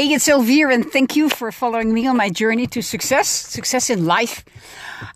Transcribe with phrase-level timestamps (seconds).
[0.00, 3.90] Hey, it's Elvire, and thank you for following me on my journey to success, success
[3.90, 4.46] in life.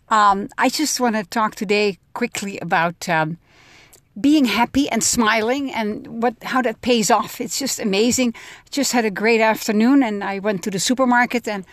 [0.09, 3.39] Um, I just want to talk today quickly about um,
[4.21, 7.41] being happy and smiling and what how that pays off.
[7.41, 8.35] It's just amazing.
[8.69, 11.65] Just had a great afternoon, and I went to the supermarket and.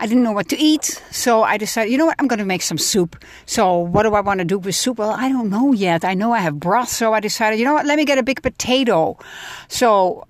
[0.00, 2.44] I didn't know what to eat, so I decided, you know what, I'm going to
[2.44, 3.16] make some soup.
[3.46, 4.98] So, what do I want to do with soup?
[4.98, 6.04] Well, I don't know yet.
[6.04, 8.22] I know I have broth, so I decided, you know what, let me get a
[8.22, 9.18] big potato.
[9.66, 10.24] So,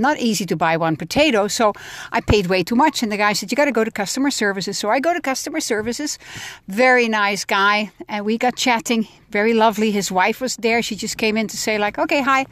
[0.00, 1.46] not easy to buy one potato.
[1.46, 1.72] So
[2.10, 3.02] I paid way too much.
[3.02, 4.78] And the guy said, You got to go to customer services.
[4.78, 6.18] So I go to customer services.
[6.66, 7.92] Very nice guy.
[8.08, 9.06] And we got chatting.
[9.30, 9.90] Very lovely.
[9.90, 10.82] His wife was there.
[10.82, 12.46] She just came in to say, like, okay, hi.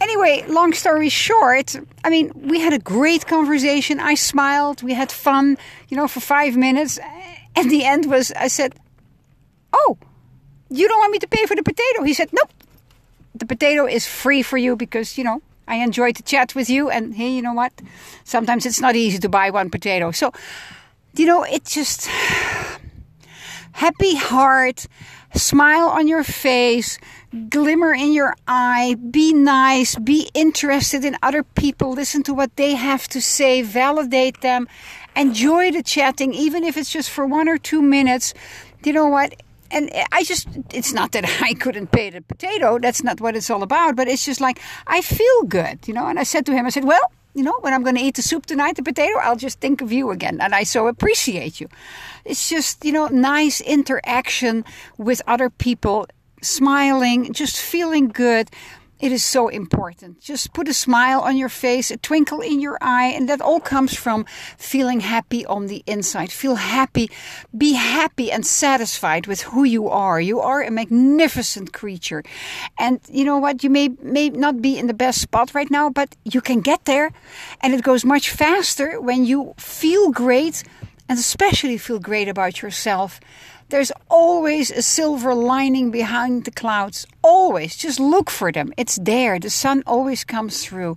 [0.00, 4.00] Anyway, long story short, I mean, we had a great conversation.
[4.00, 4.82] I smiled.
[4.82, 6.98] We had fun, you know, for five minutes.
[7.54, 8.74] And the end was, I said,
[9.72, 9.98] Oh,
[10.70, 12.02] you don't want me to pay for the potato?
[12.04, 12.50] He said, Nope.
[13.34, 16.90] The potato is free for you because, you know, I enjoyed the chat with you.
[16.90, 17.72] And hey, you know what?
[18.24, 20.10] Sometimes it's not easy to buy one potato.
[20.10, 20.32] So,
[21.14, 22.08] you know, it just
[23.72, 24.86] happy heart,
[25.34, 26.98] smile on your face,
[27.48, 32.74] glimmer in your eye, be nice, be interested in other people, listen to what they
[32.74, 34.68] have to say, validate them,
[35.14, 38.34] enjoy the chatting, even if it's just for one or two minutes.
[38.84, 39.34] You know what?
[39.70, 42.78] And I just, it's not that I couldn't pay the potato.
[42.78, 43.96] That's not what it's all about.
[43.96, 46.06] But it's just like, I feel good, you know.
[46.06, 47.00] And I said to him, I said, well,
[47.34, 49.80] you know, when I'm going to eat the soup tonight, the potato, I'll just think
[49.80, 50.40] of you again.
[50.40, 51.68] And I so appreciate you.
[52.24, 54.64] It's just, you know, nice interaction
[54.98, 56.08] with other people,
[56.42, 58.50] smiling, just feeling good.
[59.00, 60.20] It is so important.
[60.20, 63.58] Just put a smile on your face, a twinkle in your eye, and that all
[63.58, 64.26] comes from
[64.58, 66.30] feeling happy on the inside.
[66.30, 67.10] Feel happy,
[67.56, 70.20] be happy and satisfied with who you are.
[70.20, 72.22] You are a magnificent creature.
[72.78, 73.64] And you know what?
[73.64, 76.84] You may may not be in the best spot right now, but you can get
[76.84, 77.10] there.
[77.62, 80.62] And it goes much faster when you feel great
[81.08, 83.18] and especially feel great about yourself
[83.70, 87.06] there's always a silver lining behind the clouds.
[87.22, 87.76] Always.
[87.76, 88.72] Just look for them.
[88.76, 89.38] It's there.
[89.38, 90.96] The sun always comes through.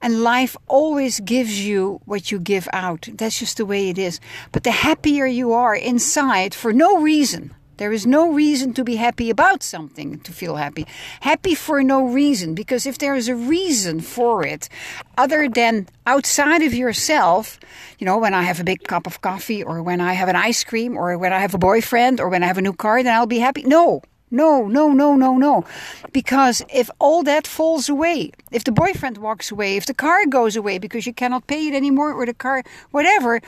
[0.00, 3.08] And life always gives you what you give out.
[3.14, 4.20] That's just the way it is.
[4.52, 8.96] But the happier you are inside for no reason, there is no reason to be
[8.96, 10.86] happy about something to feel happy.
[11.20, 14.68] Happy for no reason, because if there is a reason for it,
[15.16, 17.58] other than outside of yourself,
[17.98, 20.36] you know, when I have a big cup of coffee, or when I have an
[20.36, 23.02] ice cream, or when I have a boyfriend, or when I have a new car,
[23.02, 23.62] then I'll be happy.
[23.62, 25.64] No, no, no, no, no, no.
[26.12, 30.56] Because if all that falls away, if the boyfriend walks away, if the car goes
[30.56, 33.40] away because you cannot pay it anymore, or the car, whatever,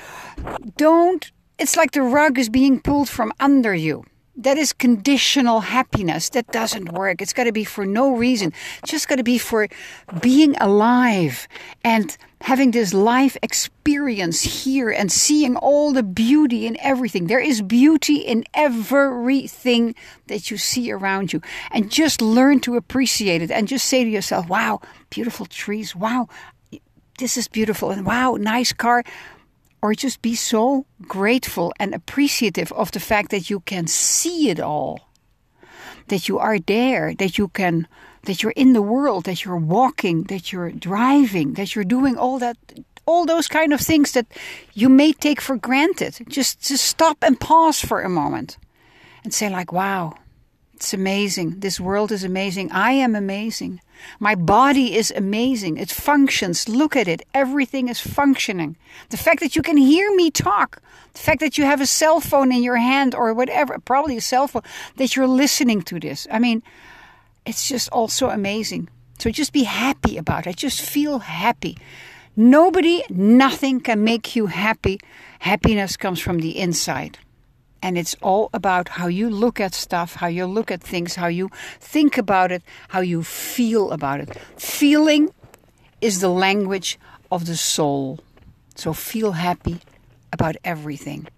[0.76, 1.30] don't.
[1.56, 4.04] It's like the rug is being pulled from under you
[4.36, 6.28] that is conditional happiness.
[6.30, 7.22] That doesn't work.
[7.22, 8.52] It's got to be for no reason.
[8.82, 9.68] It's just got to be for
[10.20, 11.46] being alive
[11.84, 17.26] and having this life experience here and seeing all the beauty in everything.
[17.26, 19.94] There is beauty in everything
[20.26, 21.40] that you see around you.
[21.70, 24.80] And just learn to appreciate it and just say to yourself, wow,
[25.10, 25.96] beautiful trees.
[25.96, 26.28] Wow,
[27.18, 27.90] this is beautiful.
[27.90, 29.04] And wow, nice car
[29.84, 34.58] or just be so grateful and appreciative of the fact that you can see it
[34.58, 35.10] all
[36.08, 37.86] that you are there that you can
[38.22, 42.38] that you're in the world that you're walking that you're driving that you're doing all
[42.38, 42.56] that
[43.06, 44.26] all those kind of things that
[44.72, 46.18] you may take for granted.
[46.28, 48.56] Just just stop and pause for a moment
[49.22, 50.14] and say like wow
[50.76, 51.60] it's amazing.
[51.60, 52.72] This world is amazing.
[52.72, 53.80] I am amazing.
[54.18, 55.76] My body is amazing.
[55.76, 56.68] It functions.
[56.68, 57.22] Look at it.
[57.32, 58.76] Everything is functioning.
[59.10, 62.20] The fact that you can hear me talk, the fact that you have a cell
[62.20, 64.62] phone in your hand or whatever, probably a cell phone,
[64.96, 66.26] that you're listening to this.
[66.30, 66.62] I mean,
[67.46, 68.88] it's just also amazing.
[69.18, 70.56] So just be happy about it.
[70.56, 71.78] Just feel happy.
[72.36, 74.98] Nobody, nothing can make you happy.
[75.38, 77.18] Happiness comes from the inside.
[77.84, 81.26] And it's all about how you look at stuff, how you look at things, how
[81.26, 84.34] you think about it, how you feel about it.
[84.56, 85.28] Feeling
[86.00, 86.98] is the language
[87.30, 88.20] of the soul.
[88.74, 89.80] So feel happy
[90.32, 91.28] about everything.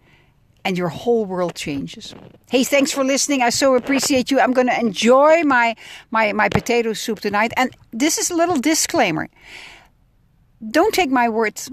[0.65, 2.15] And your whole world changes.
[2.49, 3.43] Hey, thanks for listening.
[3.43, 4.38] I so appreciate you.
[4.38, 5.75] I'm going to enjoy my,
[6.12, 7.53] my, my potato soup tonight.
[7.56, 9.29] And this is a little disclaimer.
[10.71, 11.71] Don't take my words.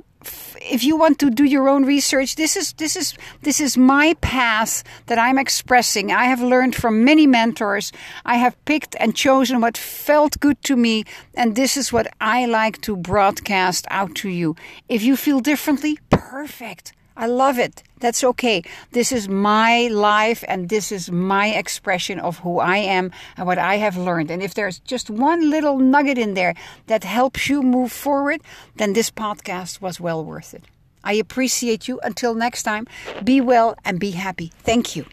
[0.62, 4.16] If you want to do your own research this is this is this is my
[4.22, 6.12] path that i'm expressing.
[6.12, 7.92] I have learned from many mentors.
[8.26, 11.04] I have picked and chosen what felt good to me
[11.34, 14.56] and this is what i like to broadcast out to you.
[14.88, 17.84] If you feel differently perfect I love it.
[18.00, 18.64] That's okay.
[18.92, 23.58] This is my life and this is my expression of who I am and what
[23.58, 24.32] I have learned.
[24.32, 26.56] And if there's just one little nugget in there
[26.88, 28.42] that helps you move forward,
[28.76, 30.64] then this podcast was well worth it.
[31.04, 32.00] I appreciate you.
[32.04, 32.88] Until next time,
[33.24, 34.52] be well and be happy.
[34.64, 35.06] Thank you.